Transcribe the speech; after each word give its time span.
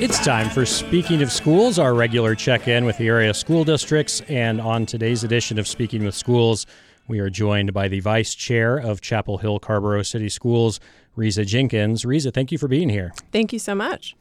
It's 0.00 0.24
time 0.24 0.48
for 0.48 0.64
Speaking 0.64 1.22
of 1.22 1.32
Schools, 1.32 1.76
our 1.76 1.92
regular 1.92 2.36
check 2.36 2.68
in 2.68 2.84
with 2.84 2.98
the 2.98 3.08
area 3.08 3.34
school 3.34 3.64
districts. 3.64 4.20
And 4.28 4.60
on 4.60 4.86
today's 4.86 5.24
edition 5.24 5.58
of 5.58 5.66
Speaking 5.66 6.04
with 6.04 6.14
Schools, 6.14 6.66
we 7.08 7.18
are 7.18 7.28
joined 7.28 7.72
by 7.72 7.88
the 7.88 7.98
Vice 7.98 8.36
Chair 8.36 8.76
of 8.76 9.00
Chapel 9.00 9.38
Hill 9.38 9.58
Carrboro 9.58 10.04
City 10.04 10.28
Schools, 10.28 10.78
Riza 11.16 11.44
Jenkins. 11.44 12.04
Riza, 12.04 12.30
thank 12.30 12.52
you 12.52 12.58
for 12.58 12.68
being 12.68 12.88
here. 12.88 13.12
Thank 13.32 13.52
you 13.52 13.58
so 13.58 13.74
much. 13.74 14.14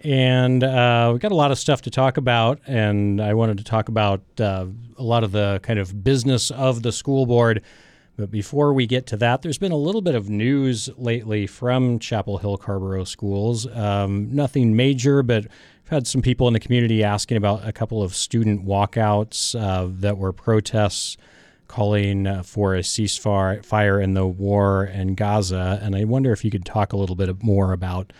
And 0.00 0.64
uh, 0.64 1.10
we've 1.12 1.20
got 1.20 1.32
a 1.32 1.34
lot 1.34 1.50
of 1.50 1.58
stuff 1.58 1.82
to 1.82 1.90
talk 1.90 2.16
about, 2.16 2.60
and 2.66 3.20
I 3.20 3.34
wanted 3.34 3.58
to 3.58 3.64
talk 3.64 3.90
about 3.90 4.22
uh, 4.40 4.64
a 4.96 5.02
lot 5.02 5.24
of 5.24 5.32
the 5.32 5.60
kind 5.62 5.78
of 5.78 6.02
business 6.02 6.50
of 6.50 6.82
the 6.82 6.90
school 6.90 7.26
board. 7.26 7.62
But 8.18 8.32
before 8.32 8.74
we 8.74 8.88
get 8.88 9.06
to 9.06 9.16
that, 9.18 9.42
there's 9.42 9.58
been 9.58 9.70
a 9.70 9.76
little 9.76 10.00
bit 10.00 10.16
of 10.16 10.28
news 10.28 10.90
lately 10.96 11.46
from 11.46 12.00
Chapel 12.00 12.38
Hill 12.38 12.56
Carrboro 12.56 13.04
schools. 13.04 13.64
Um, 13.68 14.34
nothing 14.34 14.74
major, 14.74 15.22
but 15.22 15.44
I've 15.44 15.88
had 15.88 16.06
some 16.08 16.20
people 16.20 16.48
in 16.48 16.52
the 16.52 16.58
community 16.58 17.04
asking 17.04 17.36
about 17.36 17.66
a 17.66 17.70
couple 17.70 18.02
of 18.02 18.16
student 18.16 18.66
walkouts 18.66 19.54
uh, 19.54 19.88
that 20.00 20.18
were 20.18 20.32
protests 20.32 21.16
calling 21.68 22.26
uh, 22.26 22.42
for 22.42 22.74
a 22.74 22.80
ceasefire 22.80 23.64
fire 23.64 24.00
in 24.00 24.14
the 24.14 24.26
war 24.26 24.84
in 24.84 25.14
Gaza. 25.14 25.78
And 25.80 25.94
I 25.94 26.02
wonder 26.02 26.32
if 26.32 26.44
you 26.44 26.50
could 26.50 26.64
talk 26.64 26.92
a 26.92 26.96
little 26.96 27.14
bit 27.14 27.40
more 27.40 27.72
about 27.72 28.12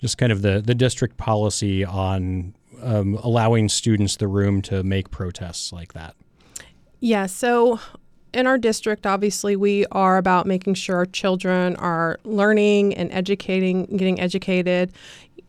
just 0.00 0.16
kind 0.16 0.30
of 0.30 0.42
the, 0.42 0.62
the 0.64 0.76
district 0.76 1.16
policy 1.16 1.84
on 1.84 2.54
um, 2.82 3.18
allowing 3.20 3.68
students 3.68 4.14
the 4.14 4.28
room 4.28 4.62
to 4.62 4.84
make 4.84 5.10
protests 5.10 5.72
like 5.72 5.92
that. 5.94 6.14
Yeah, 7.00 7.26
so 7.26 7.80
in 8.32 8.46
our 8.46 8.58
district, 8.58 9.06
obviously, 9.06 9.56
we 9.56 9.86
are 9.86 10.16
about 10.16 10.46
making 10.46 10.74
sure 10.74 10.96
our 10.96 11.06
children 11.06 11.76
are 11.76 12.18
learning 12.24 12.94
and 12.94 13.10
educating, 13.12 13.86
getting 13.86 14.20
educated. 14.20 14.92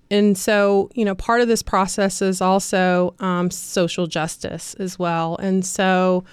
And 0.10 0.38
so, 0.38 0.90
you 0.94 1.06
know, 1.06 1.16
part 1.16 1.42
of 1.42 1.48
this 1.48 1.64
process 1.64 2.22
is 2.22 2.42
also 2.42 3.16
um, 3.20 3.50
social 3.50 4.08
justice 4.08 4.74
as 4.76 5.00
well. 5.00 5.38
And 5.38 5.66
so, 5.66 6.26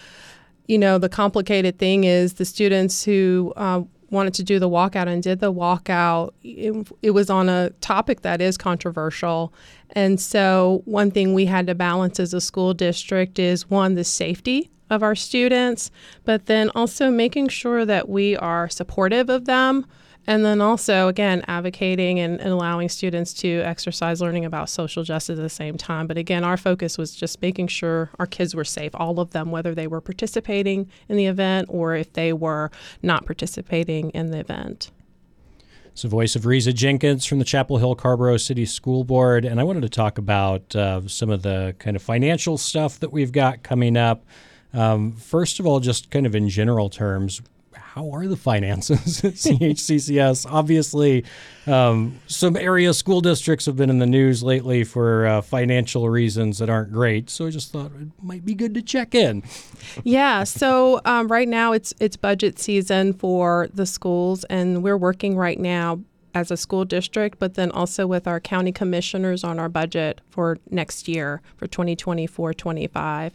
you 0.67 0.79
know, 0.79 0.99
the 0.99 1.09
complicated 1.09 1.79
thing 1.79 2.05
is 2.05 2.35
the 2.35 2.45
students 2.45 3.05
who 3.05 3.53
uh, 3.57 3.83
wanted 4.11 4.35
to 4.35 4.43
do 4.43 4.59
the 4.59 4.69
walkout 4.69 5.07
and 5.07 5.23
did 5.23 5.41
the 5.41 5.53
walkout, 5.53 6.31
it, 6.43 6.89
it, 7.03 7.11
was 7.11 7.31
on 7.31 7.49
a 7.49 7.71
topic 7.81 8.23
that 8.23 8.41
is 8.41 8.57
controversial. 8.57 9.53
And 9.91 10.21
so, 10.21 10.83
one 10.85 11.11
thing 11.11 11.35
we 11.35 11.47
had 11.47 11.67
to 11.69 11.75
balance 11.75 12.19
as 12.19 12.35
a 12.35 12.41
school 12.41 12.75
district 12.75 13.39
is 13.39 13.71
one, 13.71 13.95
the 13.95 14.05
safety 14.05 14.71
of 14.91 15.03
our 15.03 15.15
students, 15.15 15.91
but 16.25 16.47
then 16.47 16.71
also 16.75 17.11
making 17.11 17.49
sure 17.49 17.85
that 17.85 18.09
we 18.09 18.37
are 18.37 18.69
supportive 18.69 19.29
of 19.29 19.45
them. 19.45 19.87
And 20.27 20.45
then 20.45 20.61
also, 20.61 21.09
again, 21.09 21.43
advocating 21.49 22.21
and, 22.21 22.39
and, 22.39 22.51
allowing 22.51 22.91
students 22.91 23.33
to 23.35 23.63
exercise 23.63 24.21
learning 24.21 24.45
about 24.45 24.69
social 24.69 25.03
justice 25.03 25.39
at 25.39 25.43
the 25.43 25.49
same 25.49 25.79
time. 25.79 26.07
But 26.07 26.19
again, 26.19 26.45
our 26.45 26.59
focus 26.59 26.99
was 26.99 27.17
just 27.17 27.41
making 27.41 27.69
sure 27.69 28.11
our 28.19 28.27
kids 28.27 28.55
were 28.55 28.65
safe, 28.65 28.91
all 28.95 29.21
of 29.21 29.31
them, 29.31 29.51
whether 29.51 29.75
they 29.75 29.87
were 29.87 30.03
participating 30.03 30.87
in 31.09 31.17
the 31.17 31.25
event 31.25 31.69
or 31.71 31.95
if 31.95 32.13
they 32.13 32.35
were 32.35 32.71
not 33.03 33.25
participating 33.25 34.11
in 34.11 34.31
the 34.31 34.39
event. 34.39 34.91
It's 35.99 36.03
the 36.03 36.09
voice 36.09 36.37
of 36.37 36.47
Riza 36.47 36.73
Jenkins 36.73 37.25
from 37.25 37.41
the 37.41 37.45
Chapel 37.45 37.79
Hill 37.79 37.97
Carrboro 37.97 38.37
City 38.37 38.67
School 38.67 39.03
Board. 39.03 39.45
And 39.45 39.59
I 39.59 39.65
wanted 39.65 39.81
to 39.81 39.89
talk 39.89 40.17
about 40.17 40.77
uh, 40.77 41.09
some 41.09 41.29
of 41.29 41.43
the 41.43 41.75
kind 41.81 41.97
of 41.97 42.03
financial 42.03 42.57
stuff 42.57 43.01
that 43.01 43.13
we've 43.13 43.33
got 43.33 43.65
coming 43.65 43.97
up. 43.97 44.25
Um, 44.73 45.13
first 45.13 45.61
of 45.61 45.67
all, 45.67 45.81
just 45.81 46.11
kind 46.11 46.27
of 46.27 46.35
in 46.35 46.49
general 46.49 46.89
terms, 46.89 47.41
how 47.99 48.11
are 48.13 48.27
the 48.27 48.37
finances 48.37 49.25
at 49.25 49.33
CHCCS? 49.35 50.47
Obviously, 50.49 51.25
um, 51.67 52.21
some 52.29 52.57
area 52.57 52.95
school 52.95 53.21
districts 53.21 53.67
have 53.67 53.77
been 53.77 53.91
in 53.91 53.99
the 53.99 54.07
news 54.07 54.43
lately 54.43 54.85
for 54.85 55.27
uh, 55.27 55.41
financial 55.41 56.09
reasons 56.09 56.59
that 56.59 56.71
aren't 56.71 56.93
great. 56.93 57.29
So 57.29 57.47
I 57.47 57.51
just 57.51 57.73
thought 57.73 57.91
it 58.01 58.09
might 58.23 58.45
be 58.45 58.55
good 58.55 58.75
to 58.75 58.83
check 58.83 59.15
in. 59.15 59.43
Yeah. 60.05 60.45
So 60.45 61.01
um, 61.05 61.29
right 61.29 61.49
now 61.49 61.73
it's 61.73 61.93
it's 61.99 62.17
budget 62.17 62.59
season 62.59 63.15
for 63.15 63.69
the 63.75 63.87
schools, 63.87 64.45
and 64.45 64.83
we're 64.83 64.99
working 64.99 65.37
right 65.37 65.59
now 65.59 66.01
as 66.35 66.51
a 66.51 66.57
school 66.57 66.85
district, 66.85 67.39
but 67.39 67.55
then 67.55 67.71
also 67.73 68.07
with 68.07 68.29
our 68.29 68.39
county 68.39 68.71
commissioners 68.71 69.43
on 69.43 69.59
our 69.59 69.69
budget 69.69 70.21
for 70.31 70.59
next 70.71 71.09
year 71.09 71.43
for 71.57 71.67
2024 71.67 72.55
25. 72.55 73.33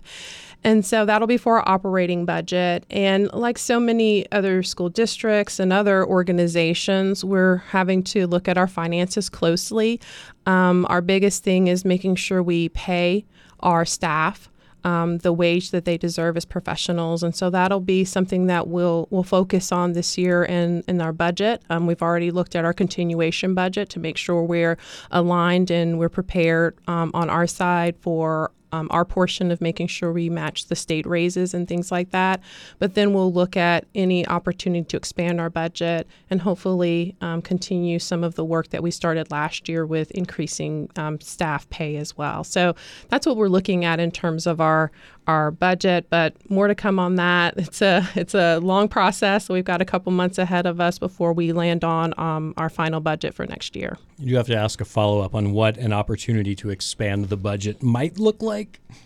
And 0.64 0.86
so 0.86 1.06
that'll 1.06 1.28
be 1.28 1.38
for 1.38 1.58
our 1.58 1.70
operating 1.70 2.26
budget. 2.26 2.86
And 2.90 3.32
like 3.34 3.58
so 3.58 3.80
many 3.80 4.32
other 4.32 4.64
school 4.64 4.90
districts 4.90 5.60
and 5.60 5.74
other 5.74 6.06
organizations, 6.06 7.24
we're 7.24 7.58
having 7.58 8.04
to 8.04 8.28
look 8.28 8.48
at 8.48 8.58
our 8.58 8.68
finances 8.68 9.30
closely. 9.30 10.00
Um, 10.46 10.86
our 10.90 11.02
biggest 11.02 11.44
thing 11.44 11.68
is 11.68 11.84
making 11.84 12.16
sure 12.16 12.42
we 12.42 12.70
pay 12.70 13.26
our 13.60 13.86
staff 13.86 14.50
um, 14.84 15.20
the 15.20 15.34
wage 15.34 15.72
that 15.72 15.86
they 15.86 15.98
deserve 15.98 16.38
as 16.38 16.46
professionals. 16.46 17.24
And 17.24 17.36
so 17.36 17.50
that'll 17.50 17.80
be 17.80 18.04
something 18.06 18.48
that 18.48 18.68
we'll 18.68 19.08
we'll 19.10 19.24
focus 19.24 19.72
on 19.72 19.94
this 19.94 20.18
year 20.18 20.44
in, 20.44 20.84
in 20.88 21.02
our 21.02 21.14
budget. 21.14 21.64
Um, 21.70 21.88
we've 21.88 22.02
already 22.02 22.32
looked 22.32 22.56
at 22.56 22.66
our 22.66 22.74
continuation 22.74 23.54
budget 23.54 23.90
to 23.90 24.00
make 24.00 24.18
sure 24.18 24.44
we're 24.44 24.78
aligned 25.12 25.72
and 25.72 26.00
we're 26.00 26.10
prepared 26.10 26.78
um, 26.88 27.12
on 27.14 27.30
our 27.30 27.48
side 27.48 27.96
for 28.02 28.52
um, 28.74 28.88
our 28.90 29.06
portion 29.06 29.52
of 29.52 29.62
making 29.62 29.88
sure 29.88 30.12
we 30.12 30.30
match 30.30 30.68
the 30.68 30.76
state 30.76 31.06
raises 31.06 31.54
and 31.54 31.68
things 31.68 31.92
like 31.92 32.10
that. 32.10 32.42
But 32.80 32.96
then 32.96 33.14
we'll 33.14 33.32
look 33.32 33.56
at 33.56 33.86
any 33.94 34.28
opportunity 34.28 34.84
to 34.86 34.98
expand 34.98 35.40
our 35.40 35.50
budget 35.50 36.08
and 36.30 36.42
hopefully 36.42 37.16
um, 37.22 37.42
continue 37.42 38.00
some 38.00 38.24
of 38.24 38.34
the 38.36 38.44
work 38.44 38.70
that 38.70 38.82
we 38.82 38.90
started 38.90 39.30
last 39.32 39.70
year 39.70 39.86
with 39.86 40.10
increasing 40.12 40.90
um, 40.96 41.22
staff 41.22 41.70
pay 41.70 41.98
as 41.98 42.18
well. 42.18 42.44
So 42.44 42.76
that's 43.10 43.28
what 43.28 43.38
we're 43.38 43.48
looking 43.48 43.86
at 43.86 44.00
in 44.00 44.12
terms 44.12 44.48
of 44.48 44.60
our 44.60 44.92
our 45.28 45.52
budget, 45.52 46.08
but 46.10 46.34
more 46.50 46.68
to 46.68 46.76
come 46.76 47.00
on 47.00 47.16
that. 47.16 47.54
It's 47.74 47.82
a 47.82 48.08
it's 48.14 48.36
a 48.36 48.60
long 48.60 48.88
process. 48.88 49.50
We've 49.50 49.64
got 49.64 49.82
a 49.82 49.86
couple 49.86 50.12
months 50.12 50.38
ahead 50.38 50.66
of 50.66 50.80
us 50.80 51.00
before 51.00 51.34
we 51.34 51.54
land 51.54 51.84
on 51.84 52.14
um, 52.20 52.54
our 52.58 52.70
final 52.70 53.00
budget 53.00 53.34
for 53.34 53.48
next 53.48 53.76
year. 53.76 53.98
You 54.20 54.36
have 54.36 54.48
to 54.48 54.56
ask 54.56 54.80
a 54.82 54.86
follow 54.86 55.22
up 55.22 55.34
on 55.34 55.54
what 55.54 55.78
an 55.78 55.92
opportunity 55.94 56.56
to 56.58 56.70
expand 56.70 57.30
the 57.30 57.38
budget 57.38 57.82
might 57.82 58.20
look 58.20 58.44
like. 58.44 58.63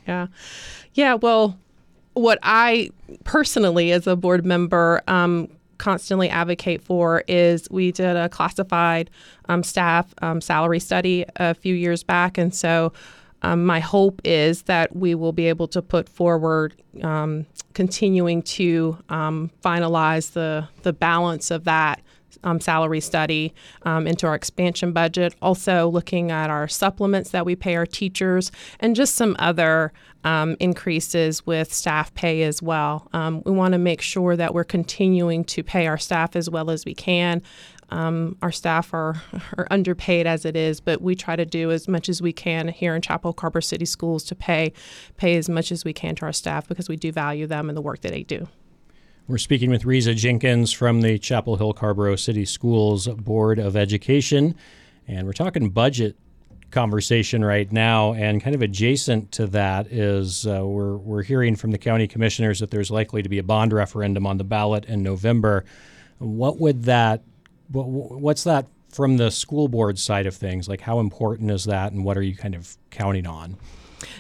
Yeah, 0.08 0.28
yeah. 0.94 1.16
Well, 1.16 1.58
what 2.14 2.40
I 2.44 2.90
personally, 3.24 3.92
as 3.92 4.08
a 4.08 4.16
board 4.16 4.46
member, 4.46 5.02
um, 5.08 5.50
constantly 5.78 6.30
advocate 6.30 6.82
for 6.82 7.24
is 7.28 7.68
we 7.70 7.92
did 7.92 8.16
a 8.16 8.30
classified 8.30 9.10
um, 9.50 9.64
staff 9.64 10.14
um, 10.22 10.42
salary 10.42 10.80
study 10.80 11.26
a 11.36 11.54
few 11.54 11.76
years 11.76 12.04
back, 12.04 12.38
and 12.38 12.54
so 12.54 12.94
um, 13.44 13.66
my 13.66 13.80
hope 13.80 14.20
is 14.24 14.64
that 14.64 14.96
we 14.96 15.14
will 15.14 15.32
be 15.32 15.48
able 15.48 15.68
to 15.68 15.82
put 15.82 16.10
forward 16.10 16.74
um, 17.04 17.46
continuing 17.74 18.42
to 18.42 18.98
um, 19.10 19.52
finalize 19.64 20.34
the, 20.34 20.68
the 20.82 20.94
balance 20.94 21.52
of 21.52 21.64
that 21.66 22.02
um, 22.44 22.60
salary 22.60 23.00
study 23.00 23.54
um, 23.84 24.08
into 24.08 24.28
our 24.28 24.36
expansion 24.36 24.92
budget. 24.94 25.36
Also, 25.42 25.90
looking 25.90 26.32
at 26.32 26.50
our 26.50 26.68
supplements 26.68 27.32
that 27.32 27.46
we 27.46 27.56
pay 27.56 27.76
our 27.76 27.86
teachers 27.86 28.52
and 28.80 28.96
just 28.96 29.16
some 29.16 29.36
other 29.40 29.92
um, 30.24 30.58
increases 30.60 31.46
with 31.46 31.74
staff 31.74 32.14
pay 32.14 32.44
as 32.44 32.62
well. 32.62 33.08
Um, 33.14 33.42
we 33.46 33.52
want 33.52 33.74
to 33.74 33.78
make 33.78 34.02
sure 34.02 34.36
that 34.36 34.54
we're 34.54 34.64
continuing 34.64 35.44
to 35.46 35.64
pay 35.64 35.88
our 35.88 35.98
staff 35.98 36.36
as 36.36 36.50
well 36.50 36.70
as 36.70 36.86
we 36.86 36.94
can. 36.94 37.42
Um, 37.90 38.38
our 38.42 38.52
staff 38.52 38.94
are, 38.94 39.22
are 39.58 39.68
underpaid 39.72 40.28
as 40.28 40.46
it 40.46 40.56
is, 40.56 40.82
but 40.82 41.02
we 41.02 41.16
try 41.16 41.36
to 41.36 41.46
do 41.46 41.72
as 41.72 41.88
much 41.88 42.10
as 42.10 42.22
we 42.22 42.34
can 42.34 42.68
here 42.68 42.96
in 42.96 43.02
Chapel 43.02 43.34
Carrboro 43.34 43.64
City 43.64 43.86
Schools 43.86 44.24
to 44.26 44.36
pay 44.36 44.74
pay 45.16 45.38
as 45.38 45.48
much 45.48 45.72
as 45.72 45.86
we 45.86 45.94
can 45.94 46.16
to 46.16 46.26
our 46.26 46.34
staff 46.34 46.68
because 46.68 46.90
we 46.90 46.98
do 46.98 47.12
value 47.12 47.48
them 47.48 47.70
and 47.70 47.78
the 47.78 47.82
work 47.82 48.02
that 48.02 48.12
they 48.12 48.24
do. 48.24 48.48
We're 49.30 49.38
speaking 49.40 49.70
with 49.70 49.84
Riza 49.84 50.14
Jenkins 50.14 50.72
from 50.72 51.02
the 51.02 51.20
Chapel 51.20 51.58
Hill 51.58 51.74
Carrboro 51.74 52.16
City 52.16 52.46
Schools 52.46 53.10
Board 53.10 53.60
of 53.60 53.76
Education, 53.76 54.56
and 55.06 55.28
we're 55.28 55.34
talking 55.34 55.70
budget 55.70 56.16
conversation 56.72 57.44
right 57.44 57.70
now. 57.70 58.14
And 58.14 58.42
kind 58.42 58.56
of 58.56 58.62
adjacent 58.62 59.34
to 59.34 59.48
that 59.48 59.88
is 59.88 60.48
uh, 60.48 60.66
we're 60.66 60.96
we're 60.96 61.24
hearing 61.24 61.58
from 61.58 61.72
the 61.72 61.78
county 61.78 62.08
commissioners 62.08 62.62
that 62.62 62.72
there's 62.72 62.90
likely 62.90 63.22
to 63.22 63.28
be 63.28 63.38
a 63.38 63.44
bond 63.44 63.74
referendum 63.74 64.26
on 64.26 64.38
the 64.38 64.46
ballot 64.46 64.86
in 64.86 65.04
November. 65.04 65.66
What 66.20 66.58
would 66.62 66.84
that 66.84 67.22
What, 67.70 67.90
what's 67.90 68.46
that 68.46 68.68
from 68.88 69.18
the 69.18 69.30
school 69.30 69.68
board 69.68 70.00
side 70.00 70.26
of 70.26 70.38
things? 70.38 70.70
Like, 70.70 70.80
how 70.80 71.02
important 71.02 71.52
is 71.52 71.66
that, 71.66 71.92
and 71.92 72.06
what 72.06 72.18
are 72.18 72.24
you 72.24 72.38
kind 72.38 72.56
of 72.56 72.78
counting 72.92 73.28
on? 73.28 73.58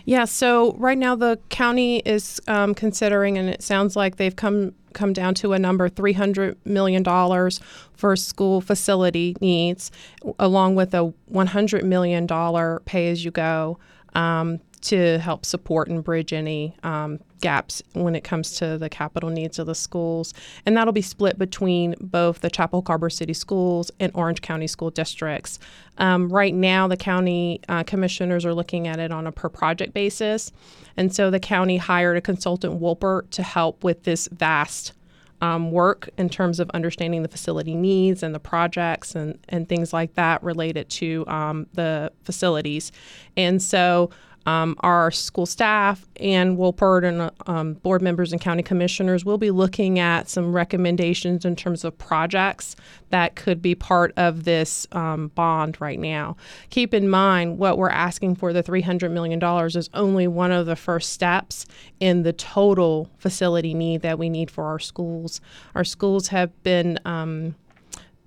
Yeah, 0.05 0.25
so 0.25 0.73
right 0.73 0.97
now 0.97 1.15
the 1.15 1.39
county 1.49 1.97
is 1.99 2.39
um, 2.47 2.73
considering, 2.73 3.37
and 3.37 3.49
it 3.49 3.61
sounds 3.61 3.95
like 3.95 4.17
they've 4.17 4.35
come 4.35 4.73
come 4.93 5.13
down 5.13 5.35
to 5.35 5.53
a 5.53 5.59
number 5.59 5.87
three 5.89 6.13
hundred 6.13 6.57
million 6.65 7.03
dollars 7.03 7.59
for 7.93 8.15
school 8.15 8.61
facility 8.61 9.35
needs, 9.41 9.91
along 10.39 10.75
with 10.75 10.93
a 10.93 11.13
one 11.25 11.47
hundred 11.47 11.85
million 11.85 12.25
dollar 12.25 12.81
pay 12.85 13.09
as 13.09 13.23
you 13.23 13.31
go. 13.31 13.77
Um, 14.15 14.59
to 14.87 15.19
help 15.19 15.45
support 15.45 15.89
and 15.89 16.03
bridge 16.03 16.31
any 16.31 16.75
um, 16.83 17.19
gaps 17.41 17.83
when 17.93 18.15
it 18.15 18.23
comes 18.23 18.57
to 18.57 18.77
the 18.77 18.89
capital 18.89 19.29
needs 19.29 19.59
of 19.59 19.67
the 19.67 19.75
schools. 19.75 20.33
And 20.65 20.75
that'll 20.77 20.93
be 20.93 21.01
split 21.01 21.37
between 21.37 21.95
both 21.99 22.39
the 22.39 22.49
Chapel 22.49 22.83
Harbor 22.87 23.09
City 23.09 23.33
Schools 23.33 23.91
and 23.99 24.11
Orange 24.15 24.41
County 24.41 24.67
School 24.67 24.89
Districts. 24.89 25.59
Um, 25.97 26.29
right 26.29 26.53
now, 26.53 26.87
the 26.87 26.97
county 26.97 27.59
uh, 27.67 27.83
commissioners 27.83 28.45
are 28.45 28.53
looking 28.53 28.87
at 28.87 28.99
it 28.99 29.11
on 29.11 29.27
a 29.27 29.31
per 29.31 29.49
project 29.49 29.93
basis. 29.93 30.51
And 30.95 31.13
so 31.13 31.29
the 31.29 31.39
county 31.39 31.77
hired 31.77 32.17
a 32.17 32.21
consultant, 32.21 32.79
Woolpert, 32.79 33.29
to 33.31 33.43
help 33.43 33.83
with 33.83 34.03
this 34.03 34.27
vast 34.31 34.93
um, 35.41 35.69
work 35.71 36.09
in 36.17 36.29
terms 36.29 36.59
of 36.59 36.69
understanding 36.71 37.21
the 37.21 37.27
facility 37.27 37.75
needs 37.75 38.23
and 38.23 38.33
the 38.33 38.39
projects 38.39 39.15
and, 39.15 39.37
and 39.49 39.69
things 39.69 39.93
like 39.93 40.15
that 40.15 40.41
related 40.41 40.89
to 40.89 41.25
um, 41.27 41.67
the 41.73 42.11
facilities. 42.23 42.91
And 43.35 43.61
so 43.61 44.09
um, 44.47 44.77
our 44.79 45.11
school 45.11 45.45
staff 45.45 46.07
and 46.21 46.57
Woolpert 46.57 47.03
and 47.03 47.29
um, 47.47 47.73
board 47.73 48.01
members 48.01 48.31
and 48.31 48.39
county 48.39 48.63
commissioners 48.63 49.25
will 49.25 49.37
be 49.37 49.51
looking 49.51 49.99
at 49.99 50.29
some 50.29 50.53
recommendations 50.53 51.43
in 51.43 51.53
terms 51.53 51.83
of 51.83 51.97
projects 51.97 52.77
that 53.09 53.35
could 53.35 53.61
be 53.61 53.75
part 53.75 54.13
of 54.15 54.45
this 54.45 54.87
um, 54.93 55.27
bond 55.35 55.79
right 55.81 55.99
now. 55.99 56.37
Keep 56.69 56.93
in 56.93 57.09
mind 57.09 57.57
what 57.57 57.77
we're 57.77 57.89
asking 57.89 58.35
for 58.35 58.53
the 58.53 58.63
$300 58.63 59.11
million 59.11 59.43
is 59.67 59.89
only 59.93 60.27
one 60.27 60.53
of 60.53 60.65
the 60.65 60.77
first 60.77 61.11
steps 61.11 61.65
in 61.99 62.23
the 62.23 62.31
total 62.31 63.09
facility 63.17 63.73
need 63.73 64.01
that 64.01 64.17
we 64.17 64.29
need 64.29 64.49
for 64.49 64.63
our 64.63 64.79
schools. 64.79 65.41
Our 65.75 65.83
schools 65.83 66.29
have 66.29 66.63
been 66.63 66.99
um, 67.03 67.55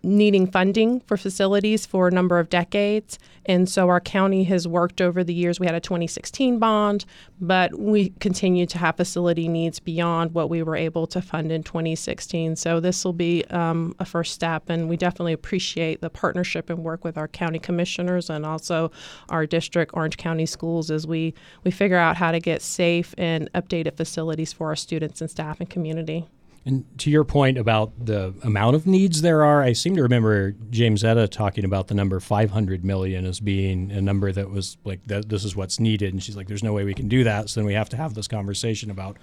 needing 0.02 0.50
funding 0.50 1.00
for 1.00 1.16
facilities 1.16 1.84
for 1.84 2.08
a 2.08 2.10
number 2.10 2.38
of 2.38 2.48
decades. 2.48 3.18
And 3.46 3.68
so 3.68 3.88
our 3.88 4.00
county 4.00 4.44
has 4.44 4.68
worked 4.68 5.00
over 5.00 5.24
the 5.24 5.34
years. 5.34 5.58
We 5.58 5.66
had 5.66 5.74
a 5.74 5.80
2016 5.80 6.58
bond, 6.58 7.04
but 7.40 7.78
we 7.78 8.10
continue 8.20 8.66
to 8.66 8.78
have 8.78 8.96
facility 8.96 9.48
needs 9.48 9.80
beyond 9.80 10.32
what 10.32 10.48
we 10.48 10.62
were 10.62 10.76
able 10.76 11.06
to 11.08 11.20
fund 11.20 11.50
in 11.50 11.62
2016. 11.62 12.56
So 12.56 12.80
this 12.80 13.04
will 13.04 13.12
be 13.12 13.44
um, 13.46 13.94
a 13.98 14.04
first 14.04 14.34
step, 14.34 14.68
and 14.68 14.88
we 14.88 14.96
definitely 14.96 15.32
appreciate 15.32 16.00
the 16.00 16.10
partnership 16.10 16.70
and 16.70 16.80
work 16.80 17.04
with 17.04 17.18
our 17.18 17.28
county 17.28 17.58
commissioners 17.58 18.30
and 18.30 18.46
also 18.46 18.90
our 19.28 19.46
district, 19.46 19.92
Orange 19.94 20.16
County 20.16 20.46
Schools, 20.46 20.90
as 20.90 21.06
we, 21.06 21.34
we 21.64 21.70
figure 21.70 21.98
out 21.98 22.16
how 22.16 22.30
to 22.30 22.40
get 22.40 22.62
safe 22.62 23.14
and 23.18 23.50
updated 23.52 23.96
facilities 23.96 24.52
for 24.52 24.68
our 24.68 24.76
students 24.76 25.20
and 25.20 25.30
staff 25.30 25.60
and 25.60 25.68
community. 25.68 26.26
And 26.66 26.84
to 26.98 27.10
your 27.10 27.24
point 27.24 27.56
about 27.56 28.04
the 28.04 28.34
amount 28.42 28.76
of 28.76 28.86
needs 28.86 29.22
there 29.22 29.42
are, 29.44 29.62
I 29.62 29.72
seem 29.72 29.96
to 29.96 30.02
remember 30.02 30.52
Jamezetta 30.52 31.30
talking 31.30 31.64
about 31.64 31.88
the 31.88 31.94
number 31.94 32.20
500 32.20 32.84
million 32.84 33.24
as 33.24 33.40
being 33.40 33.90
a 33.90 34.02
number 34.02 34.30
that 34.30 34.50
was 34.50 34.76
like, 34.84 35.00
this 35.06 35.44
is 35.44 35.56
what's 35.56 35.80
needed. 35.80 36.12
And 36.12 36.22
she's 36.22 36.36
like, 36.36 36.48
there's 36.48 36.62
no 36.62 36.74
way 36.74 36.84
we 36.84 36.92
can 36.92 37.08
do 37.08 37.24
that. 37.24 37.48
So 37.48 37.60
then 37.60 37.66
we 37.66 37.72
have 37.74 37.88
to 37.88 37.96
have 37.96 38.12
this 38.12 38.28
conversation 38.28 38.90
about 38.90 39.16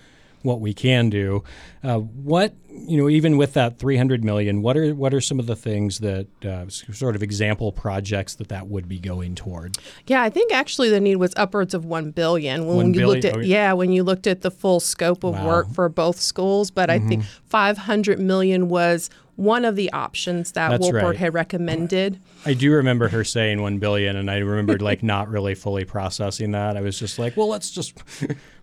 what 0.43 0.59
we 0.61 0.73
can 0.73 1.09
do. 1.09 1.43
Uh, 1.83 1.97
what 1.99 2.53
you 2.69 2.95
know, 2.95 3.09
even 3.09 3.37
with 3.37 3.53
that 3.53 3.79
300 3.79 4.23
million, 4.23 4.61
what 4.61 4.77
are 4.77 4.93
what 4.93 5.13
are 5.13 5.19
some 5.21 5.39
of 5.39 5.47
the 5.47 5.55
things 5.55 5.97
that 5.99 6.27
uh, 6.45 6.67
sort 6.69 7.15
of 7.15 7.23
example 7.23 7.71
projects 7.71 8.35
that 8.35 8.49
that 8.49 8.67
would 8.67 8.87
be 8.87 8.99
going 8.99 9.33
toward? 9.35 9.77
Yeah, 10.05 10.21
I 10.21 10.29
think 10.29 10.53
actually 10.53 10.89
the 10.89 10.99
need 10.99 11.15
was 11.15 11.33
upwards 11.37 11.73
of 11.73 11.85
one 11.85 12.11
billion 12.11 12.67
when, 12.67 12.77
one 12.77 12.93
you 12.93 12.99
billion? 13.01 13.21
looked 13.23 13.37
at 13.37 13.45
yeah 13.45 13.73
when 13.73 13.91
you 13.91 14.03
looked 14.03 14.27
at 14.27 14.41
the 14.41 14.51
full 14.51 14.79
scope 14.79 15.23
of 15.23 15.33
Wow. 15.33 15.47
work 15.47 15.73
for 15.73 15.89
both 15.89 16.19
schools. 16.19 16.69
But 16.71 16.89
I 16.89 16.99
think 16.99 17.23
500 17.45 18.19
million 18.19 18.69
was 18.69 19.09
one 19.37 19.65
of 19.65 19.75
the 19.75 19.91
options 19.93 20.51
that 20.53 20.69
That's 20.69 20.87
Woolpert 20.87 21.03
right. 21.03 21.15
had 21.15 21.33
recommended. 21.35 22.19
I 22.43 22.55
do 22.55 22.71
remember 22.71 23.07
her 23.09 23.23
saying 23.23 23.61
1 23.61 23.77
billion 23.77 24.15
and 24.15 24.31
I 24.31 24.39
remembered 24.39 24.81
like 24.81 25.03
not 25.03 25.29
really 25.29 25.53
fully 25.53 25.85
processing 25.85 26.51
that. 26.51 26.75
I 26.75 26.81
was 26.81 26.97
just 26.97 27.19
like, 27.19 27.37
well, 27.37 27.47
let's 27.47 27.69
just 27.69 28.03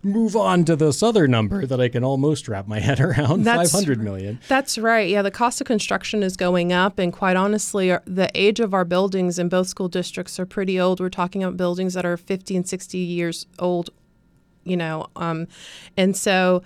move 0.02 0.34
on 0.34 0.64
to 0.64 0.74
this 0.74 1.00
other 1.00 1.28
number 1.28 1.64
that 1.64 1.80
I 1.80 1.88
can 1.88 2.02
almost 2.02 2.48
wrap 2.48 2.66
my 2.66 2.80
head 2.80 2.98
around, 3.00 3.44
That's 3.44 3.70
500 3.70 4.02
million. 4.02 4.40
That's 4.48 4.76
right. 4.76 5.08
Yeah, 5.08 5.22
the 5.22 5.30
cost 5.30 5.60
of 5.60 5.68
construction 5.68 6.24
is 6.24 6.36
going 6.36 6.72
up, 6.72 6.98
and 6.98 7.12
quite 7.12 7.36
honestly, 7.36 7.96
the 8.04 8.30
age 8.34 8.58
of 8.58 8.74
our 8.74 8.84
buildings 8.84 9.38
in 9.38 9.48
both 9.48 9.68
school 9.68 9.88
districts 9.88 10.40
are 10.40 10.46
pretty 10.46 10.78
old. 10.78 10.98
We're 10.98 11.08
talking 11.08 11.44
about 11.44 11.56
buildings 11.56 11.94
that 11.94 12.04
are 12.04 12.16
50 12.16 12.56
and 12.56 12.68
60 12.68 12.98
years 12.98 13.46
old, 13.60 13.90
you 14.64 14.76
know, 14.76 15.06
um, 15.14 15.46
and 15.96 16.16
so 16.16 16.64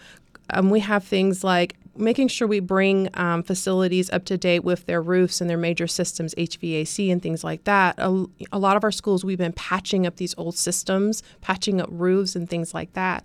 um, 0.51 0.71
we 0.71 0.81
have 0.81 1.05
things 1.05 1.45
like 1.45 1.77
making 1.99 2.29
sure 2.29 2.47
we 2.47 2.61
bring 2.61 3.09
um, 3.15 3.43
facilities 3.43 4.11
up 4.11 4.25
to 4.27 4.39
date 4.39 4.65
with 4.65 4.87
their 4.87 5.03
roofs 5.03 5.41
and 5.41 5.51
their 5.51 5.59
major 5.59 5.87
systems, 5.87 6.35
HVAC 6.37 7.11
and 7.11 7.23
things 7.23 7.45
like 7.45 7.65
that. 7.65 7.99
A, 7.99 8.27
a 8.53 8.59
lot 8.59 8.77
of 8.77 8.85
our 8.85 8.93
schools, 8.93 9.25
we've 9.25 9.39
been 9.39 9.53
patching 9.53 10.07
up 10.07 10.17
these 10.17 10.35
old 10.39 10.57
systems, 10.57 11.23
patching 11.41 11.81
up 11.81 11.89
roofs 11.91 12.37
and 12.37 12.49
things 12.49 12.73
like 12.73 12.93
that. 12.93 13.25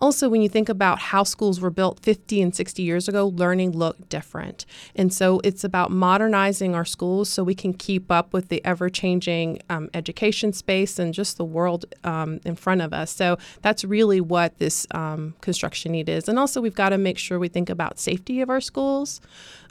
Also, 0.00 0.28
when 0.28 0.42
you 0.42 0.48
think 0.48 0.68
about 0.68 0.98
how 0.98 1.22
schools 1.22 1.60
were 1.60 1.70
built 1.70 2.00
50 2.00 2.42
and 2.42 2.54
60 2.54 2.82
years 2.82 3.08
ago, 3.08 3.28
learning 3.28 3.72
looked 3.72 4.08
different. 4.08 4.66
And 4.96 5.12
so 5.12 5.40
it's 5.44 5.64
about 5.64 5.90
modernizing 5.90 6.74
our 6.74 6.84
schools 6.84 7.28
so 7.28 7.44
we 7.44 7.54
can 7.54 7.72
keep 7.74 8.10
up 8.10 8.32
with 8.32 8.48
the 8.48 8.64
ever 8.64 8.88
changing 8.88 9.60
um, 9.70 9.90
education 9.94 10.52
space 10.52 10.98
and 10.98 11.14
just 11.14 11.36
the 11.36 11.44
world 11.44 11.84
um, 12.04 12.40
in 12.44 12.56
front 12.56 12.80
of 12.80 12.92
us. 12.92 13.10
So 13.10 13.38
that's 13.62 13.84
really 13.84 14.20
what 14.20 14.58
this 14.58 14.86
um, 14.92 15.34
construction 15.40 15.92
need 15.92 16.08
is. 16.08 16.28
And 16.28 16.38
also, 16.38 16.60
we've 16.60 16.74
got 16.74 16.90
to 16.90 16.98
make 16.98 17.18
sure 17.18 17.38
we 17.38 17.48
think 17.48 17.70
about 17.70 17.98
safety 17.98 18.13
of 18.42 18.50
our 18.50 18.60
schools. 18.60 19.20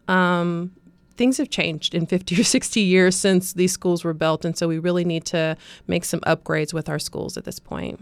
Um, 0.08 0.72
things 1.16 1.38
have 1.38 1.50
changed 1.50 1.94
in 1.94 2.06
50 2.06 2.36
or 2.40 2.44
60 2.44 2.82
years 2.82 3.16
since 3.16 3.54
these 3.54 3.72
schools 3.72 4.04
were 4.04 4.14
built. 4.14 4.46
And 4.46 4.58
so 4.58 4.68
we 4.68 4.80
really 4.80 5.06
need 5.06 5.26
to 5.26 5.58
make 5.88 6.06
some 6.06 6.20
upgrades 6.22 6.74
with 6.74 6.90
our 6.90 7.00
schools 7.00 7.38
at 7.38 7.46
this 7.46 7.60
point. 7.60 8.00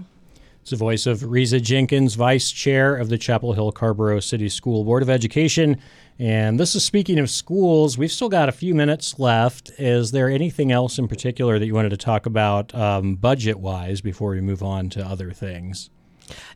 It's 0.61 0.69
the 0.69 0.77
voice 0.77 1.07
of 1.07 1.23
Riza 1.23 1.59
Jenkins, 1.59 2.13
Vice 2.13 2.51
Chair 2.51 2.95
of 2.95 3.09
the 3.09 3.17
Chapel 3.17 3.53
Hill 3.53 3.71
Carrboro 3.71 4.19
City 4.19 4.47
School 4.47 4.83
Board 4.83 5.01
of 5.01 5.09
Education. 5.09 5.81
And 6.19 6.59
this 6.59 6.75
is 6.75 6.85
speaking 6.85 7.17
of 7.17 7.31
schools. 7.31 7.97
We've 7.97 8.11
still 8.11 8.29
got 8.29 8.47
a 8.47 8.51
few 8.51 8.75
minutes 8.75 9.17
left. 9.17 9.71
Is 9.79 10.11
there 10.11 10.29
anything 10.29 10.71
else 10.71 10.99
in 10.99 11.07
particular 11.07 11.57
that 11.57 11.65
you 11.65 11.73
wanted 11.73 11.89
to 11.89 11.97
talk 11.97 12.27
about 12.27 12.75
um, 12.75 13.15
budget 13.15 13.59
wise 13.59 14.01
before 14.01 14.29
we 14.31 14.41
move 14.41 14.61
on 14.61 14.89
to 14.91 15.03
other 15.03 15.31
things? 15.31 15.89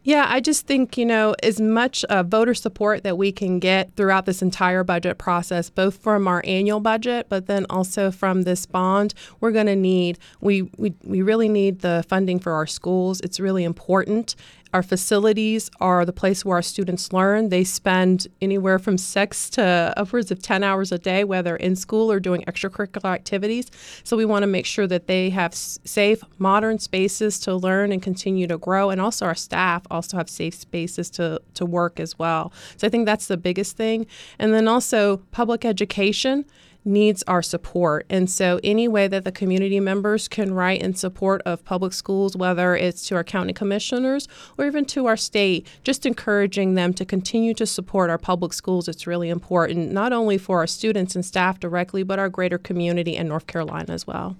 Yeah, 0.03 0.25
I 0.29 0.39
just 0.39 0.67
think, 0.67 0.97
you 0.97 1.05
know, 1.05 1.35
as 1.41 1.59
much 1.59 2.03
uh, 2.05 2.23
voter 2.23 2.53
support 2.53 3.03
that 3.03 3.17
we 3.17 3.31
can 3.31 3.59
get 3.59 3.95
throughout 3.95 4.25
this 4.25 4.41
entire 4.41 4.83
budget 4.83 5.17
process, 5.17 5.69
both 5.69 5.97
from 5.97 6.27
our 6.27 6.41
annual 6.45 6.79
budget, 6.79 7.27
but 7.29 7.47
then 7.47 7.65
also 7.69 8.11
from 8.11 8.43
this 8.43 8.65
bond, 8.65 9.13
we're 9.39 9.51
going 9.51 9.65
to 9.65 9.75
need, 9.75 10.19
we, 10.41 10.63
we, 10.77 10.93
we 11.03 11.21
really 11.21 11.49
need 11.49 11.79
the 11.79 12.03
funding 12.07 12.39
for 12.39 12.53
our 12.53 12.67
schools. 12.67 13.19
It's 13.21 13.39
really 13.39 13.63
important. 13.63 14.35
Our 14.75 14.83
facilities 14.83 15.71
are 15.79 16.03
the 16.03 16.11
place 16.11 16.43
where 16.43 16.57
our 16.57 16.61
students 16.61 17.13
learn. 17.13 17.47
They 17.47 17.63
spend 17.63 18.27
anywhere 18.41 18.77
from 18.77 18.97
six 18.97 19.49
to 19.51 19.93
upwards 19.95 20.31
of 20.31 20.41
10 20.41 20.63
hours 20.63 20.91
a 20.91 20.97
day, 20.97 21.23
whether 21.23 21.55
in 21.55 21.77
school 21.77 22.11
or 22.11 22.19
doing 22.19 22.43
extracurricular 22.45 23.05
activities. 23.05 23.71
So 24.03 24.17
we 24.17 24.25
want 24.25 24.43
to 24.43 24.47
make 24.47 24.65
sure 24.65 24.85
that 24.85 25.07
they 25.07 25.29
have 25.29 25.55
safe, 25.55 26.21
modern 26.39 26.79
spaces 26.79 27.39
to 27.39 27.55
learn 27.55 27.93
and 27.93 28.03
continue 28.03 28.47
to 28.47 28.57
grow. 28.57 28.89
And 28.89 28.99
also, 28.99 29.25
our 29.25 29.33
staff 29.33 29.83
also 29.89 30.17
have 30.17 30.29
safe 30.29 30.55
spaces 30.55 31.09
to, 31.11 31.41
to 31.53 31.65
work 31.65 32.01
as 32.01 32.19
well. 32.19 32.51
So 32.75 32.85
I 32.85 32.89
think 32.89 33.05
that's 33.05 33.27
the 33.27 33.37
biggest 33.37 33.77
thing. 33.77 34.05
And 34.39 34.53
then 34.53 34.67
also, 34.67 35.21
public 35.31 35.63
education 35.63 36.43
needs 36.85 37.23
our 37.27 37.41
support. 37.41 38.05
And 38.09 38.29
so, 38.29 38.59
any 38.63 38.87
way 38.87 39.07
that 39.07 39.25
the 39.25 39.31
community 39.31 39.79
members 39.79 40.27
can 40.27 40.53
write 40.53 40.81
in 40.81 40.93
support 40.93 41.41
of 41.45 41.65
public 41.65 41.93
schools, 41.93 42.37
whether 42.37 42.75
it's 42.75 43.07
to 43.07 43.15
our 43.15 43.23
county 43.23 43.53
commissioners 43.53 44.27
or 44.57 44.65
even 44.65 44.85
to 44.85 45.07
our 45.07 45.17
state, 45.17 45.67
just 45.83 46.05
encouraging 46.05 46.75
them 46.75 46.93
to 46.93 47.05
continue 47.05 47.53
to 47.55 47.65
support 47.65 48.09
our 48.09 48.17
public 48.17 48.53
schools, 48.53 48.87
it's 48.87 49.07
really 49.07 49.29
important, 49.29 49.91
not 49.91 50.13
only 50.13 50.37
for 50.37 50.59
our 50.59 50.67
students 50.67 51.15
and 51.15 51.25
staff 51.25 51.59
directly, 51.59 52.03
but 52.03 52.19
our 52.19 52.29
greater 52.29 52.57
community 52.57 53.15
in 53.15 53.27
North 53.27 53.47
Carolina 53.47 53.91
as 53.91 54.05
well. 54.05 54.37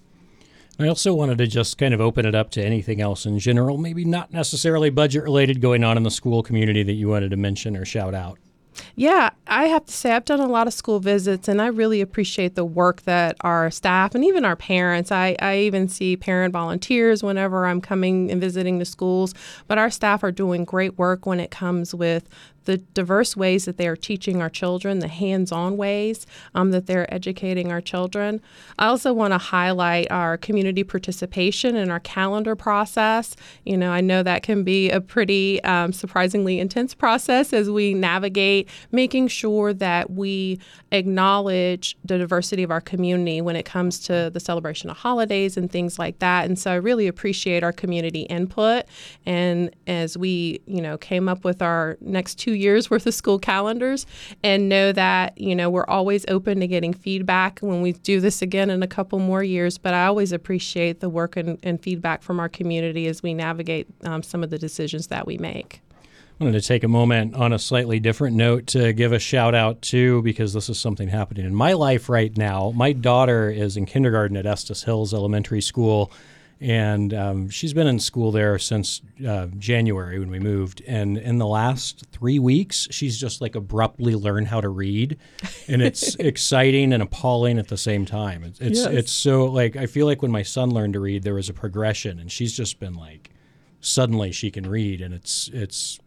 I 0.78 0.88
also 0.88 1.14
wanted 1.14 1.38
to 1.38 1.48
just 1.48 1.78
kind 1.78 1.94
of 1.94 2.02
open 2.02 2.26
it 2.26 2.36
up 2.36 2.52
to 2.52 2.64
anything 2.64 3.00
else 3.00 3.26
in 3.26 3.40
general, 3.40 3.78
maybe 3.78 4.04
not 4.04 4.34
necessarily 4.34 4.90
budget 4.90 5.24
related 5.24 5.62
going 5.62 5.86
on 5.86 5.96
in 5.96 6.04
the 6.04 6.12
school 6.12 6.44
community 6.44 6.84
that 6.84 6.94
you 6.94 7.08
wanted 7.08 7.32
to 7.32 7.38
mention 7.38 7.78
or 7.78 7.86
shout 7.86 8.14
out. 8.14 8.38
Yeah, 8.96 9.32
I 9.48 9.66
have 9.66 9.86
to 9.86 9.94
say, 9.94 10.12
I've 10.12 10.26
done 10.26 10.40
a 10.40 10.48
lot 10.48 10.68
of 10.68 10.74
school 10.74 11.00
visits 11.00 11.48
and 11.48 11.62
I 11.62 11.68
really 11.68 12.02
appreciate 12.02 12.56
the 12.56 12.66
work 12.66 13.04
that 13.04 13.38
our 13.42 13.72
staff 13.72 14.16
and 14.16 14.24
even 14.24 14.46
our 14.46 14.56
parents. 14.56 15.12
I, 15.12 15.36
I 15.40 15.60
even 15.60 15.88
see 15.88 16.18
parent 16.18 16.54
volunteers 16.54 17.24
whenever 17.24 17.66
I'm 17.66 17.82
coming 17.82 18.32
and 18.32 18.40
visiting 18.42 18.80
the 18.80 18.86
schools, 18.86 19.34
but 19.68 19.78
our 19.78 19.90
staff 19.90 20.24
are 20.24 20.32
doing 20.32 20.66
great 20.66 20.98
work 20.98 21.26
when 21.26 21.40
it 21.40 21.52
comes 21.52 21.94
with 21.94 22.28
the 22.66 22.78
diverse 22.78 23.36
ways 23.38 23.66
that 23.66 23.78
they 23.78 23.88
are 23.88 23.96
teaching 23.96 24.42
our 24.42 24.50
children, 24.50 25.00
the 25.00 25.08
hands 25.08 25.52
on 25.52 25.78
ways 25.78 26.28
um, 26.54 26.72
that 26.72 26.88
they're 26.88 27.12
educating 27.14 27.72
our 27.72 27.82
children. 27.82 28.42
I 28.78 28.88
also 28.88 29.14
want 29.14 29.34
to 29.34 29.38
highlight 29.38 30.12
our 30.12 30.38
community 30.38 30.84
participation 30.84 31.76
in 31.76 31.90
our 31.90 32.00
calendar 32.00 32.56
process. 32.56 33.36
You 33.64 33.78
know, 33.78 33.92
I 33.92 34.02
know 34.02 34.24
that 34.24 34.44
can 34.44 34.64
be 34.64 34.90
a 34.90 35.00
pretty 35.00 35.64
um, 35.64 35.94
surprisingly 35.94 36.60
intense 36.60 36.94
process 36.94 37.54
as 37.54 37.70
we 37.70 37.94
navigate 37.94 38.70
making 38.92 39.28
sure 39.28 39.74
that 39.74 40.12
we 40.12 40.60
acknowledge 40.92 41.98
the 42.04 42.18
diversity 42.18 42.64
of 42.64 42.72
our 42.72 42.82
community 42.82 43.42
when 43.42 43.56
it 43.56 43.66
comes 43.66 44.00
to 44.00 44.30
the 44.34 44.40
celebration 44.40 44.90
of 44.90 44.98
holidays 44.98 45.58
and 45.58 45.72
things 45.72 46.00
like 46.00 46.20
that. 46.20 46.46
And 46.46 46.58
so 46.58 46.72
I 46.72 46.76
really 46.76 47.08
appreciate 47.08 47.64
our 47.64 47.72
community 47.72 48.22
input. 48.24 48.86
And 49.26 49.76
as 49.88 50.18
we, 50.18 50.62
you 50.66 50.82
know, 50.82 50.98
came 50.98 51.30
up 51.30 51.44
with 51.44 51.62
our 51.62 51.98
next 52.02 52.36
two 52.36 52.54
years 52.56 52.90
worth 52.90 53.06
of 53.06 53.14
school 53.14 53.38
calendars 53.38 54.06
and 54.44 54.68
know 54.68 54.92
that, 54.92 55.38
you 55.38 55.56
know, 55.56 55.70
we're 55.70 55.86
always 55.86 56.26
open 56.28 56.60
to 56.62 56.68
getting 56.68 56.94
feedback 56.94 57.60
when 57.60 57.82
we 57.82 57.94
do 57.94 58.20
this 58.20 58.42
again 58.42 58.70
in 58.70 58.82
a 58.82 58.88
couple 58.88 59.20
more 59.20 59.44
years. 59.44 59.78
But 59.78 59.94
I 59.94 60.06
always 60.06 60.32
appreciate 60.32 61.00
the 61.00 61.10
work 61.10 61.36
and, 61.36 61.60
and 61.64 61.82
feedback 61.82 62.24
from 62.24 62.40
our 62.40 62.50
community 62.50 63.08
as 63.08 63.22
we 63.22 63.34
navigate 63.34 63.88
um, 64.04 64.24
some 64.24 64.44
of 64.44 64.50
the 64.50 64.58
decisions 64.58 65.08
that 65.08 65.28
we 65.28 65.38
make. 65.38 65.82
I 66.40 66.44
wanted 66.44 66.62
to 66.62 66.68
take 66.68 66.84
a 66.84 66.90
moment 66.90 67.34
on 67.34 67.54
a 67.54 67.60
slightly 67.60 67.98
different 67.98 68.36
note 68.36 68.68
to 68.68 68.92
give 68.92 69.14
a 69.14 69.20
shout 69.20 69.56
out 69.56 69.82
to 69.84 70.22
because 70.22 70.52
this 70.52 70.68
is 70.68 70.78
something 70.78 71.08
happening 71.08 71.46
in 71.46 71.56
my 71.56 71.72
life 71.72 72.10
right 72.10 72.36
now. 72.38 72.74
My 72.76 72.92
daughter 72.92 73.50
is 73.50 73.78
in 73.78 73.86
kindergarten 73.86 74.36
at 74.36 74.46
Estes 74.46 74.84
Hills 74.84 75.14
Elementary 75.14 75.62
School, 75.62 76.12
and 76.62 77.14
um, 77.14 77.50
she's 77.50 77.74
been 77.74 77.88
in 77.88 78.00
school 78.00 78.32
there 78.32 78.58
since 78.58 79.02
uh, 79.28 79.48
January 79.58 80.20
when 80.20 80.30
we 80.32 80.40
moved. 80.40 80.82
And 80.88 81.18
in 81.18 81.38
the 81.38 81.46
last 81.48 82.06
three 82.12 82.40
weeks, 82.40 82.88
she's 82.92 83.20
just 83.20 83.42
like 83.42 83.56
abruptly 83.56 84.16
learned 84.16 84.48
how 84.48 84.62
to 84.62 84.70
read, 84.70 85.18
and 85.68 85.82
it's 85.82 86.16
exciting 86.20 86.94
and 86.94 87.04
appalling 87.04 87.60
at 87.60 87.68
the 87.68 87.78
same 87.78 88.06
time. 88.06 88.44
It's 88.44 88.60
it's, 88.60 88.80
Yes. 88.80 88.88
it's 88.88 89.12
so 89.12 89.46
like 89.46 89.76
I 89.76 89.86
feel 89.86 90.06
like 90.06 90.22
when 90.22 90.32
my 90.32 90.44
son 90.44 90.70
learned 90.72 90.94
to 90.94 91.00
read, 91.00 91.24
there 91.24 91.34
was 91.36 91.50
a 91.50 91.54
progression, 91.54 92.20
and 92.20 92.32
she's 92.32 92.56
just 92.56 92.80
been 92.80 92.94
like 92.96 93.32
suddenly 93.82 94.32
she 94.32 94.50
can 94.50 94.68
read, 94.68 95.02
and 95.02 95.14
it's 95.14 95.50
it's 95.54 96.00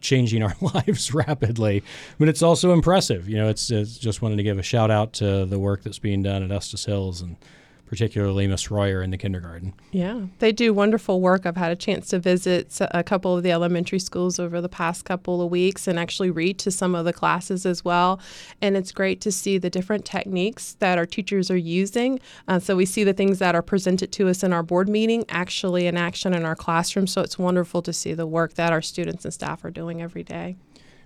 changing 0.00 0.42
our 0.42 0.54
lives 0.74 1.14
rapidly. 1.14 1.82
But 2.18 2.28
it's 2.28 2.42
also 2.42 2.72
impressive. 2.74 3.26
You 3.26 3.38
know, 3.38 3.48
it's, 3.48 3.70
it's 3.70 3.96
just 3.96 4.20
wanted 4.20 4.36
to 4.36 4.42
give 4.42 4.58
a 4.58 4.62
shout 4.62 4.90
out 4.90 5.14
to 5.14 5.46
the 5.46 5.58
work 5.58 5.82
that's 5.82 5.98
being 5.98 6.22
done 6.22 6.42
at 6.42 6.52
Estes 6.52 6.84
Hills 6.84 7.22
and 7.22 7.36
particularly 7.86 8.46
Miss 8.46 8.70
Royer 8.70 9.02
in 9.02 9.10
the 9.10 9.18
kindergarten. 9.18 9.74
Yeah, 9.92 10.26
they 10.38 10.52
do 10.52 10.72
wonderful 10.72 11.20
work. 11.20 11.46
I've 11.46 11.56
had 11.56 11.72
a 11.72 11.76
chance 11.76 12.08
to 12.08 12.18
visit 12.18 12.76
a 12.80 13.02
couple 13.02 13.36
of 13.36 13.42
the 13.42 13.52
elementary 13.52 13.98
schools 13.98 14.38
over 14.38 14.60
the 14.60 14.68
past 14.68 15.04
couple 15.04 15.42
of 15.42 15.50
weeks 15.50 15.86
and 15.86 15.98
actually 15.98 16.30
read 16.30 16.58
to 16.60 16.70
some 16.70 16.94
of 16.94 17.04
the 17.04 17.12
classes 17.12 17.66
as 17.66 17.84
well. 17.84 18.20
And 18.60 18.76
it's 18.76 18.92
great 18.92 19.20
to 19.22 19.32
see 19.32 19.58
the 19.58 19.70
different 19.70 20.04
techniques 20.04 20.74
that 20.80 20.98
our 20.98 21.06
teachers 21.06 21.50
are 21.50 21.56
using. 21.56 22.20
Uh, 22.48 22.58
so 22.58 22.76
we 22.76 22.86
see 22.86 23.04
the 23.04 23.12
things 23.12 23.38
that 23.38 23.54
are 23.54 23.62
presented 23.62 24.12
to 24.12 24.28
us 24.28 24.42
in 24.42 24.52
our 24.52 24.62
board 24.62 24.88
meeting 24.88 25.24
actually 25.28 25.86
in 25.86 25.96
action 25.96 26.34
in 26.34 26.44
our 26.44 26.56
classroom. 26.56 27.06
So 27.06 27.20
it's 27.20 27.38
wonderful 27.38 27.82
to 27.82 27.92
see 27.92 28.14
the 28.14 28.26
work 28.26 28.54
that 28.54 28.72
our 28.72 28.82
students 28.82 29.24
and 29.24 29.34
staff 29.34 29.64
are 29.64 29.70
doing 29.70 30.02
every 30.02 30.22
day. 30.22 30.56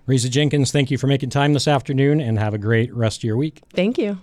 Riza 0.05 0.29
Jenkins, 0.29 0.71
thank 0.71 0.89
you 0.89 0.97
for 0.97 1.05
making 1.05 1.29
time 1.29 1.53
this 1.53 1.67
afternoon 1.67 2.19
and 2.19 2.39
have 2.39 2.55
a 2.55 2.57
great 2.57 2.91
rest 2.93 3.19
of 3.19 3.25
your 3.25 3.37
week. 3.37 3.61
Thank 3.73 3.97
you. 3.99 4.19